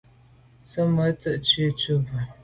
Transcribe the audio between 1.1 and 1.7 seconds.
te ntsi